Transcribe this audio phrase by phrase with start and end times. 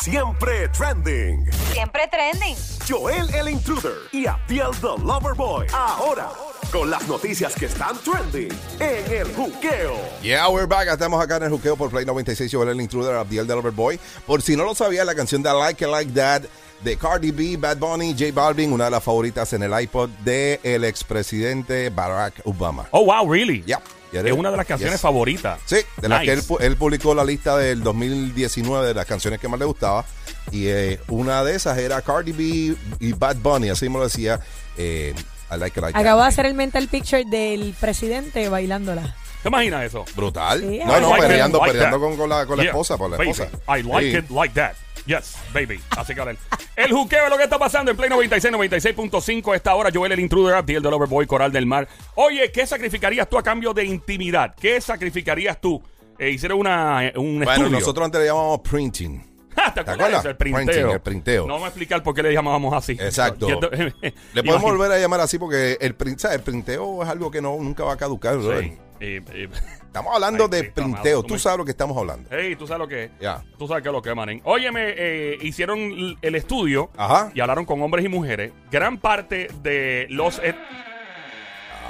[0.00, 1.44] Siempre trending.
[1.72, 2.56] Siempre trending.
[2.88, 5.66] Joel el Intruder y Abdiel the Loverboy.
[5.72, 6.30] Ahora,
[6.70, 8.48] con las noticias que están trending
[8.78, 9.96] en el juqueo.
[10.22, 10.88] Yeah, we're back.
[10.88, 12.50] Estamos acá en el juqueo por Play 96.
[12.50, 13.98] Yo el intruder, Abdiel del Overboy.
[14.24, 16.42] Por si no lo sabía, la canción de I Like It Like That
[16.84, 20.60] de Cardi B, Bad Bunny, J Balvin, una de las favoritas en el iPod del
[20.62, 22.86] el expresidente Barack Obama.
[22.92, 23.64] Oh, wow, really?
[23.64, 23.97] Yep.
[24.12, 25.00] Es una de las canciones Yes.
[25.00, 25.60] favoritas.
[25.66, 29.48] Sí, de las que él, él publicó la lista del 2019 de las canciones que
[29.48, 30.04] más le gustaba.
[30.50, 34.40] Y eh, una de esas era Cardi B y Bad Bunny, así me lo decía.
[34.76, 35.14] eh,
[35.50, 36.28] I Like It Like Acabo de That.
[36.28, 39.14] hacer el mental picture del presidente bailándola.
[39.42, 40.04] ¿Te imaginas eso?
[40.16, 40.60] Brutal.
[40.60, 42.04] Sí, no, I no, like it perreando, like perreando that.
[42.06, 43.30] con, con la, con la Yeah, esposa, por la baby.
[43.30, 43.50] esposa.
[43.78, 44.16] I like Sí.
[44.18, 44.72] it like that.
[45.06, 45.80] Yes, baby.
[45.96, 46.38] Así que ahora el,
[46.76, 49.54] el juqueo es lo que está pasando en Play 96, 96.5.
[49.54, 51.88] Esta hora, Joel el Intruder, Abdiel del Overboy, Coral del Mar.
[52.16, 54.54] Oye, ¿qué sacrificarías tú a cambio de intimidad?
[54.60, 55.82] ¿Qué sacrificarías tú?
[56.18, 57.70] Eh, hicieron una, eh, un Bueno, estudio.
[57.70, 59.24] nosotros antes le llamamos printing.
[59.74, 60.24] ¿Te, acuerdas?
[60.24, 60.64] El printeo.
[60.66, 61.46] Printing, el printeo.
[61.46, 62.92] No vamos a explicar por qué le llamábamos así.
[62.92, 63.48] Exacto.
[64.34, 67.56] Le podemos volver a llamar así porque el, print, el printeo es algo que no,
[67.56, 68.38] nunca va a caducar.
[68.40, 68.76] Sí.
[69.00, 69.48] Eh, eh,
[69.86, 71.22] Estamos hablando Ay, de printeo.
[71.22, 72.28] tú Tú me- sabes lo que estamos hablando.
[72.30, 73.10] Hey, tú sabes lo que es.
[73.20, 73.42] Ya.
[73.58, 74.40] Tú sabes qué es lo que es, manín.
[74.44, 77.30] Óyeme, eh, hicieron el estudio Ajá.
[77.34, 78.52] y hablaron con hombres y mujeres.
[78.70, 80.40] Gran parte de los...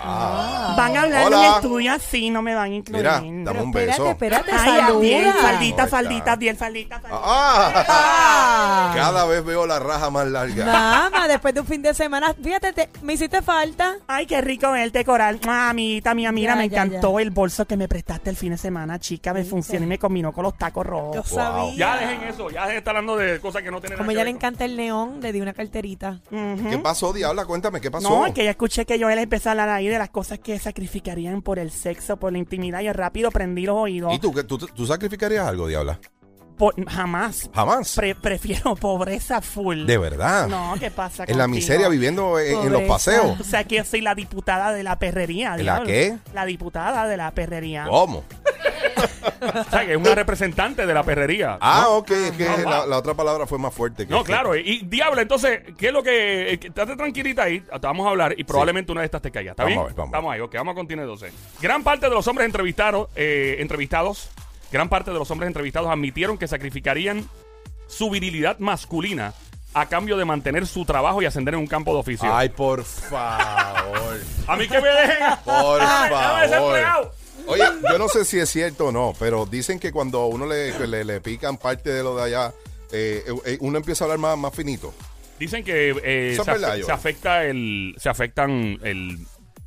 [0.05, 1.39] Van a hablar Hola.
[1.41, 3.03] del estudio así, no me van a incluir.
[3.03, 4.11] Mira, dame un espérate, beso.
[4.11, 5.43] espérate, Ay, Abdiel, saluda.
[5.43, 6.33] faldita, Ahí faldita, está.
[6.33, 7.21] Abdiel, faldita, faldita.
[7.25, 8.93] Ah, Ah.
[8.95, 10.65] cada vez veo la raja más larga.
[10.65, 13.97] Nada más, después de un fin de semana, fíjate, te- me hiciste falta.
[14.07, 15.41] Ay, qué rico verte, Coral.
[15.45, 18.59] Mamita mía, mira, Ya, me ya, encantó el bolso que me prestaste el fin de
[18.59, 19.35] semana, chica.
[19.35, 21.29] Me funcionó y me combinó con los tacos Yo rojos.
[21.29, 21.75] sabía.
[21.77, 24.21] ya dejen eso, ya dejen de estar hablando de cosas que no tienen Como nada
[24.21, 26.19] ella le encanta el neón, le di una carterita.
[26.31, 27.45] ¿Qué pasó, Diabla?
[27.47, 28.09] Cuéntame, ¿qué pasó?
[28.09, 30.59] No, es que ya escuché que Joel empezó a hablar ahí de las cosas que
[30.59, 32.81] sacrificarían por el sexo, por la intimidad.
[32.81, 34.15] Y rápido prendí los oídos.
[34.15, 35.99] ¿Y tú, qué- tú, tú sacrificarías algo, Diabla?
[36.57, 37.49] Por- jamás.
[37.55, 37.95] Jamás.
[37.95, 39.87] Pre- prefiero pobreza full.
[39.87, 40.49] De verdad.
[40.49, 41.23] No, ¿qué pasa?
[41.29, 41.55] en la contigo?
[41.61, 42.89] miseria viviendo en, en los Pobreza.
[42.89, 43.41] paseos.
[43.41, 45.51] O sea, que yo soy la diputada de la perrería.
[45.51, 45.87] ¿La diablo.
[45.87, 46.17] qué?
[46.35, 47.87] La diputada de la perrería.
[47.89, 48.25] ¿Cómo?
[48.99, 51.59] O sea, que es una representante de la perrería.
[51.61, 51.97] Ah, ¿no?
[51.99, 54.07] ok, es que la, la otra palabra fue más fuerte.
[54.07, 54.57] que- No, claro.
[54.57, 56.53] Y, y, diablo, entonces, ¿qué es lo que.
[56.55, 57.61] eh, Estate tranquilita ahí.
[57.61, 59.53] te Vamos a hablar y probablemente una de estas te caiga.
[59.53, 59.85] ¿Está Vamos bien?
[59.99, 60.33] a ver, vamos.
[60.35, 60.55] ahí, ok.
[60.55, 61.33] Vamos a continuar entonces.
[61.61, 64.29] Gran parte de los hombres entrevistados, eh, entrevistados,
[64.73, 67.29] gran parte de los hombres entrevistados admitieron que sacrificarían
[67.87, 69.33] su virilidad masculina
[69.75, 72.29] a cambio de mantener su trabajo y ascender en un campo de oficio.
[72.35, 74.19] Ay, por favor.
[74.47, 75.27] A mí que me dejen.
[75.45, 77.13] Por favor.
[77.49, 80.87] Oye, yo no sé si es cierto o no, pero dicen que cuando uno le,
[80.87, 82.55] le, le pican parte de lo de allá,
[82.93, 84.93] eh, eh, uno empieza a hablar más, más finito.
[85.39, 89.19] Dicen que eh, se, afe- afecta el, se afectan el,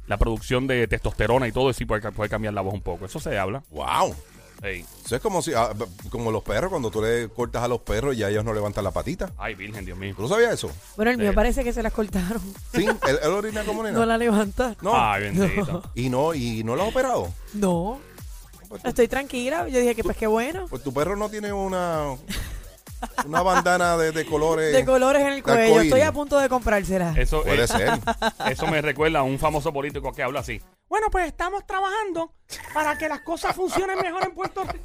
[0.07, 3.05] la producción de testosterona y todo eso y puede, puede cambiar la voz un poco.
[3.05, 3.63] Eso se habla.
[3.69, 4.15] ¡Wow!
[4.63, 4.85] Ey.
[5.05, 5.71] Eso es como si, ah,
[6.09, 8.91] como los perros, cuando tú le cortas a los perros y ellos no levantan la
[8.91, 9.31] patita.
[9.37, 10.13] Ay, virgen, Dios mío.
[10.15, 10.71] ¿Tú no sabías eso?
[10.95, 11.35] Bueno, el mío Sí.
[11.35, 12.41] parece que se las cortaron.
[12.73, 13.97] Sí, él, él orina como nena.
[13.97, 14.75] No la levanta.
[14.81, 14.91] No.
[14.95, 15.83] Ay, bendito.
[15.95, 17.33] Y no, y no lo has operado.
[17.53, 17.99] No.
[18.69, 19.67] Pues tu, Estoy tranquila.
[19.67, 20.67] Yo dije que pues qué bueno.
[20.69, 22.15] pues tu perro no tiene una
[23.25, 24.71] una bandana de, de colores.
[24.73, 25.59] De colores en el cuello.
[25.59, 25.83] arcoíris.
[25.85, 27.13] Estoy a punto de comprársela.
[27.17, 27.99] Eso, Puede eh, ser.
[28.49, 30.61] eso me recuerda a un famoso político que habla así.
[30.91, 32.33] Bueno, pues estamos trabajando
[32.73, 34.83] para que las cosas funcionen mejor en Puerto Rico.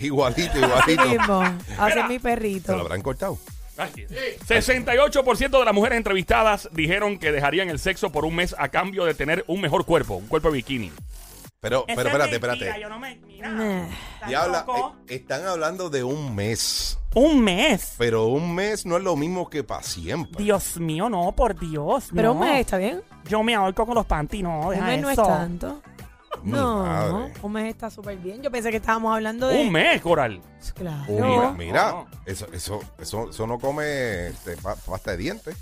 [0.00, 1.42] Igualito, Así igualito.
[1.78, 2.72] Hace mi Se lo perrito.
[2.72, 3.38] habrán cortado.
[3.76, 3.92] Ay,
[4.48, 9.04] 68% de las mujeres entrevistadas dijeron que dejarían el sexo por un mes a cambio
[9.04, 10.90] de tener un mejor cuerpo, un cuerpo de bikini.
[11.64, 12.80] Pero, pero es espérate, espérate.
[12.80, 13.88] Yo no me, mira, eh,
[15.08, 16.98] están hablando de un mes.
[17.14, 17.94] Un mes.
[17.96, 20.44] Pero un mes no es lo mismo que para siempre.
[20.44, 22.08] Dios mío, no, por Dios.
[22.14, 22.40] Pero no.
[22.40, 23.02] un mes está bien.
[23.30, 25.26] Yo me ahorco con los panty, no, Un deja mes no es eso.
[25.26, 25.82] tanto.
[26.42, 27.32] Mi No, madre.
[27.40, 28.42] un mes está súper bien.
[28.42, 29.62] Yo pensé que estábamos hablando de.
[29.62, 30.42] Un mes, Coral.
[30.74, 31.04] Claro.
[31.08, 31.52] Uh, mira, No.
[31.54, 32.06] mira, No.
[32.26, 35.56] eso, eso, eso, eso no come este, pa- pasta de dientes.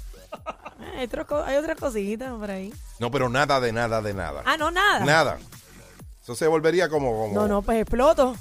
[0.97, 2.73] Hay, otras co- hay otras cositas por ahí.
[2.99, 4.43] No, pero nada de nada de nada.
[4.47, 5.05] Ah, no, nada.
[5.05, 5.39] Nada.
[6.23, 7.11] Eso se volvería como.
[7.13, 8.37] como No, no, pues exploto.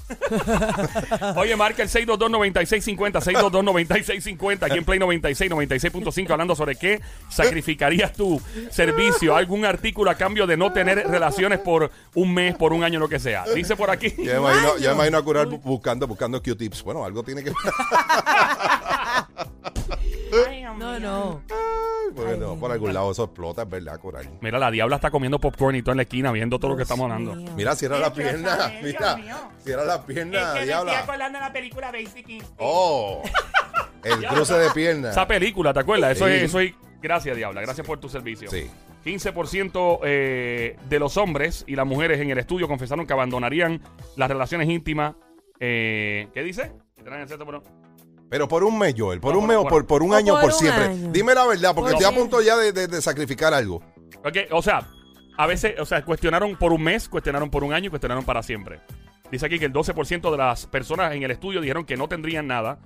[1.36, 8.40] Oye, marca el 622-9650, 622-9650, aquí en Play 96, 96.5, hablando sobre qué sacrificarías tu
[8.70, 13.00] servicio, algún artículo a cambio de no tener relaciones por un mes, por un año,
[13.00, 13.44] lo que sea.
[13.52, 14.14] Dice por aquí.
[14.16, 16.84] Ya me imagino, me imagino a curar bu- buscando, buscando Q-tips.
[16.84, 17.50] Bueno, algo tiene que.
[20.48, 21.42] Ay, Dios No,
[22.36, 22.56] no.
[22.56, 24.24] por algún lado eso explota, es verdad, curar.
[24.40, 26.82] Mira, la diabla está comiendo popcorn y todo en la esquina viendo todo lo que
[26.84, 27.34] estamos hablando.
[27.34, 27.50] mío.
[27.56, 28.68] Mira, cierra la pierna.
[28.68, 29.36] mío, Mira, mío.
[29.58, 30.98] cierra la Es pierna, me estoy diabla.
[31.00, 32.46] acordando de la película Basic Instinct.
[32.58, 33.22] Oh,
[34.04, 35.10] el cruce de pierna.
[35.10, 36.12] Esa película, ¿te acuerdas?
[36.12, 36.32] Eso Sí.
[36.32, 36.72] es, eso es.
[37.00, 37.60] Gracias, Diabla.
[37.62, 38.48] Gracias por tu servicio.
[38.48, 38.70] Sí.
[39.04, 43.82] 15% eh, de los hombres y las mujeres en el estudio confesaron que abandonarían
[44.16, 45.14] las relaciones íntimas.
[45.58, 46.72] eh, ¿Qué dice?
[46.96, 47.44] Que traen el sexo,
[48.32, 50.32] pero- por un mes, Joel, por No, un mes o por, por un O año,
[50.32, 50.84] por por, un siempre.
[50.86, 51.10] año.
[51.12, 53.76] Dime la verdad, porque Por estoy a punto ya de, de- de sacrificar algo.
[54.24, 54.88] Ok, o sea,
[55.38, 58.42] a veces, o sea, cuestionaron por un mes, cuestionaron por un año y cuestionaron para
[58.42, 58.80] siempre.
[59.30, 62.46] Dice aquí que el 12% de las personas en el estudio dijeron que no tendrían
[62.46, 62.78] nada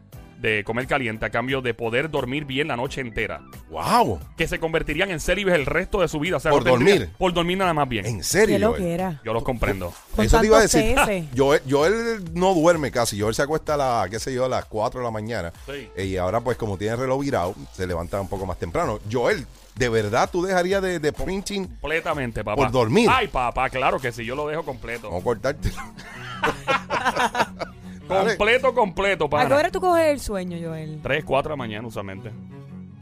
[0.47, 3.41] de comer caliente a cambio de poder dormir bien la noche entera.
[3.69, 4.21] ¡Wow!
[4.37, 6.37] Que se convertirían en célibes el resto de su vida.
[6.37, 7.11] O sea, Por no dormir.
[7.19, 8.07] Por dormir nada más bien.
[8.07, 8.83] ¿En serio, lo Joel?
[8.83, 9.21] que era.
[9.25, 9.93] Yo los comprendo.
[10.15, 10.95] Con Eso te iba a decir.
[11.37, 13.21] Joel, Joel no duerme casi.
[13.21, 15.53] Joel se acuesta a las, qué sé yo, a las 4 de la mañana.
[15.67, 15.89] Sí.
[15.97, 19.01] Eh, Y ahora, pues, como tiene el reloj virado, se levanta un poco más temprano.
[19.11, 19.45] Joel,
[19.75, 21.67] ¿de verdad tú dejarías de, de printing?
[21.67, 22.63] Completamente, papá.
[22.63, 23.09] Por dormir.
[23.13, 25.09] Ay, papá, claro que sí, yo lo dejo completo.
[25.09, 25.71] Vamos a cortarte.
[28.09, 28.37] Dale.
[28.37, 29.57] Completo, completo, ¿A qué para.
[29.57, 31.01] hora tú coges el sueño, Joel?
[31.03, 32.31] 3, 4 de la mañana usualmente.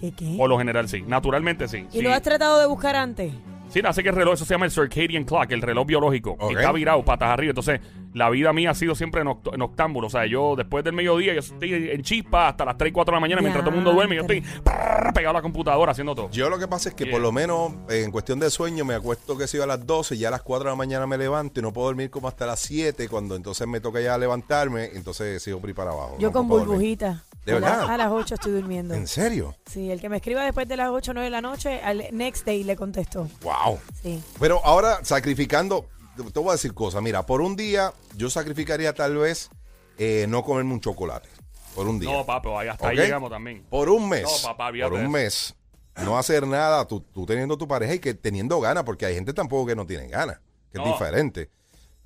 [0.01, 0.35] ¿Qué qué?
[0.37, 1.03] Por lo general, sí.
[1.07, 1.87] Naturalmente, sí.
[1.93, 2.03] ¿Y sí.
[2.03, 3.33] lo has tratado de buscar antes?
[3.75, 6.37] Sí, hace que el reloj, eso se llama el circadian clock, el reloj biológico.
[6.49, 7.51] Está virado, patas arriba.
[7.51, 7.81] Entonces,
[8.13, 10.07] la vida mía ha sido siempre noct- noctámbulo.
[10.07, 13.17] O sea, yo después del mediodía, yo estoy en chispa hasta las 3, 4 de
[13.17, 16.15] la mañana, mientras todo el mundo duerme, yo estoy prrr, pegado a la computadora haciendo
[16.15, 16.31] todo.
[16.31, 17.13] Yo lo que pasa es que Yeah.
[17.15, 20.19] por lo menos en cuestión de sueño me acuesto que si a las 12 y
[20.19, 22.47] ya a las 4 de la mañana me levanto y no puedo dormir como hasta
[22.47, 26.17] las 7 cuando entonces me toca ya levantarme, entonces sigo por ahí para abajo.
[26.21, 26.77] Yo No con puedo dormir.
[26.79, 27.25] burbujita.
[27.45, 27.91] ¿De verdad?
[27.91, 28.95] A las 8 estoy durmiendo.
[28.95, 29.55] ¿En serio?
[29.67, 32.05] Sí, el que me escriba después de las 8 o 9 de la noche, al
[32.13, 33.29] next day le contesto.
[33.43, 33.79] Wow.
[34.03, 34.23] Sí.
[34.41, 35.87] Pero ahora sacrificando,
[36.17, 37.03] te voy a decir cosas.
[37.03, 39.51] Mira, por un día yo sacrificaría tal vez
[39.99, 41.29] eh, no comerme un chocolate.
[41.75, 42.11] Por un día.
[42.13, 43.65] No, papi, ahí hasta ahí llegamos también.
[43.69, 44.23] Por un mes.
[44.23, 45.55] No, papá, por un mes.
[46.03, 49.33] No hacer nada, tú, tú teniendo tu pareja y que teniendo ganas, porque hay gente
[49.33, 50.39] tampoco que no tiene ganas,
[50.73, 50.87] que No.
[50.87, 51.51] es diferente.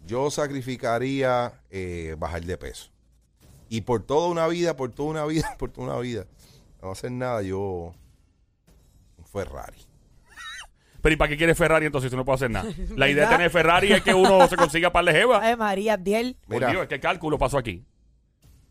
[0.05, 2.91] Yo sacrificaría eh, bajar de peso.
[3.69, 6.27] Y por toda una vida, por toda una vida, por toda una vida,
[6.83, 7.95] no hacer nada, yo.
[9.17, 9.79] Un Ferrari.
[11.01, 12.71] Pero ¿y para qué quieres Ferrari entonces si no puedo hacer nada?
[12.97, 15.41] La idea de tener Ferrari es que uno se consiga par de jeva.
[15.43, 16.37] Ay, María Abdiel.
[16.47, 16.71] Por Mira.
[16.71, 17.85] Dios, ¿qué cálculo pasó aquí?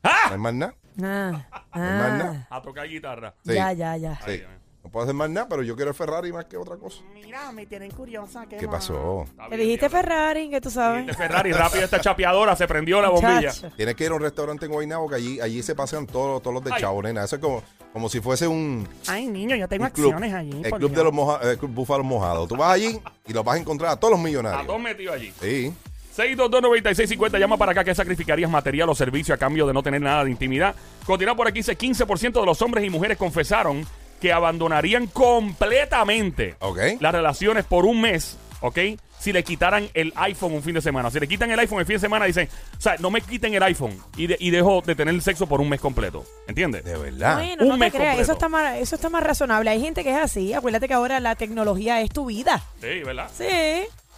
[0.04, 0.76] No hay más nada.
[1.02, 2.18] Ah, más ah.
[2.18, 2.48] nada.
[2.50, 3.34] A tocar guitarra.
[3.46, 3.54] Sí.
[3.54, 4.16] Ya, ya, ya.
[4.16, 4.22] Sí.
[4.26, 4.57] Ay, Dios mío.
[4.88, 7.02] No puedo hacer más nada, pero yo quiero el Ferrari más que otra cosa.
[7.14, 8.46] Mira, me tienen curiosa.
[8.46, 9.26] ¿Qué, ¿Qué pasó?
[9.50, 9.90] Te dijiste.
[9.90, 11.02] Ferrari, que tú sabes.
[11.02, 13.52] Dijiste Ferrari, rápido esta chapeadora, se prendió la bombilla.
[13.52, 13.70] Chacho.
[13.76, 16.54] Tienes que ir a un restaurante en Guaynabo que allí, allí se pasean todos, todos
[16.54, 16.80] los de Ay.
[16.82, 17.26] Chavo, nena.
[17.26, 17.62] Eso es como,
[17.92, 20.14] como si fuese un, Ay, niño, yo tengo club.
[20.14, 20.52] acciones allí.
[20.64, 21.04] el club de Dios.
[21.04, 22.48] los moja- el club búfalos mojados.
[22.48, 22.98] Tú vas allí
[23.28, 24.68] y los vas a encontrar a todos los A millonarios.
[24.68, 25.34] dos metidos allí.
[25.42, 25.74] Sí.
[26.16, 30.24] 622-9650, llama para acá que sacrificarías material o servicio a cambio de no tener nada
[30.24, 30.74] de intimidad.
[31.06, 33.86] Continúa por aquí, dice 15% de los hombres y mujeres confesaron
[34.20, 36.80] que abandonarían completamente Ok.
[37.00, 38.78] las relaciones por un mes, ¿ok?
[39.20, 41.10] Si le quitaran el iPhone un fin de semana.
[41.10, 42.48] Si le quitan el iPhone el fin de semana, dicen,
[42.78, 45.60] o sea, no me quiten el iPhone y, de- y dejo de tener sexo por
[45.60, 46.24] un mes completo.
[46.48, 46.84] ¿Entiendes?
[46.84, 47.38] De verdad.
[47.38, 48.22] Bueno, Un no te mes creas, completo.
[48.22, 49.72] eso está, más, eso está más razonable.
[49.72, 50.54] Hay gente que es así.
[50.54, 52.64] Acuérdate que ahora la tecnología es tu vida.
[52.80, 53.30] Sí, ¿verdad?
[53.36, 53.46] Sí.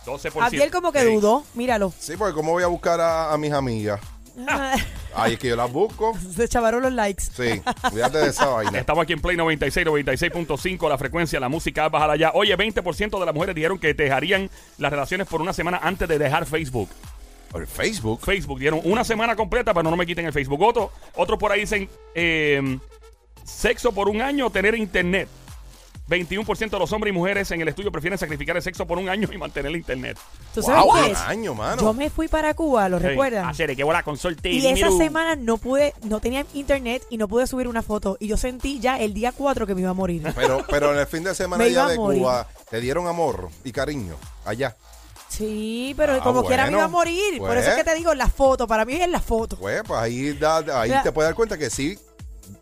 [0.05, 0.41] 12%.
[0.45, 1.13] Abdiel como que Sí.
[1.13, 1.45] dudó.
[1.53, 1.93] Míralo.
[1.97, 4.01] Sí, porque ¿cómo voy a buscar a, a mis amigas?
[5.15, 6.17] Ay, es que yo las busco.
[6.35, 7.23] Se chavaron los likes.
[7.23, 8.79] Sí, cuídate de esa vaina.
[8.79, 12.31] Estamos aquí en Play 96, 96.5, la frecuencia, la música, bájala ya.
[12.33, 16.17] Oye, 20% de las mujeres dijeron que dejarían las relaciones por una semana antes de
[16.17, 16.89] dejar Facebook.
[17.67, 18.21] Facebook.
[18.23, 20.61] Facebook dieron una semana completa, pero no me quiten el Facebook.
[20.61, 22.77] Otro, otro por ahí dicen eh,
[23.43, 25.27] sexo por un año o tener internet.
[26.09, 29.07] 21% de los hombres y mujeres en el estudio prefieren sacrificar el sexo por un
[29.09, 30.17] año y mantener el internet.
[30.53, 31.17] ¿Tú sabes Wow, qué un es?
[31.19, 31.81] año, mano.
[31.81, 33.45] Yo me fui para Cuba, ¿lo recuerdan?
[33.47, 37.27] Hacer que bola con sorte Y esa semana no pude, no tenía internet y no
[37.27, 38.17] pude subir una foto.
[38.19, 40.23] Y yo sentí ya el día 4 que me iba a morir.
[40.35, 42.21] Pero, pero en el fin de semana Me iba allá a de morir.
[42.21, 44.75] Cuba, te dieron amor y cariño allá.
[45.27, 47.37] Sí, pero Ah, como quiera me iba a morir.
[47.37, 47.67] Por eso Pues.
[47.67, 49.57] es que te digo, la foto, para mí es la foto.
[49.57, 51.03] Pues, pues ahí, da- ahí Ya.
[51.03, 51.99] te puedes dar cuenta que sí,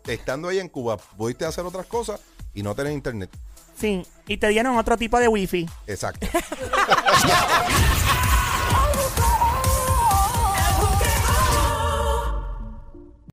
[0.06, 2.20] estando ahí en Cuba, pudiste hacer otras cosas
[2.58, 3.30] y no tener internet.
[3.78, 5.68] Sí, y te dieron otro tipo de wifi.
[5.86, 6.26] Exacto.